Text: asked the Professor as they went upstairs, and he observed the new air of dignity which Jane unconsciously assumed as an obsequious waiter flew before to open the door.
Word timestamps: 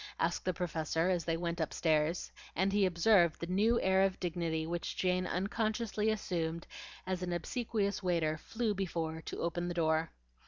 asked 0.19 0.45
the 0.45 0.51
Professor 0.53 1.09
as 1.09 1.25
they 1.25 1.37
went 1.37 1.59
upstairs, 1.59 2.31
and 2.55 2.73
he 2.73 2.87
observed 2.87 3.39
the 3.39 3.45
new 3.45 3.79
air 3.81 4.01
of 4.01 4.19
dignity 4.19 4.65
which 4.65 4.95
Jane 4.97 5.27
unconsciously 5.27 6.09
assumed 6.09 6.65
as 7.05 7.21
an 7.21 7.31
obsequious 7.31 8.01
waiter 8.01 8.35
flew 8.35 8.73
before 8.73 9.21
to 9.21 9.37
open 9.41 9.67
the 9.67 9.75
door. 9.75 10.09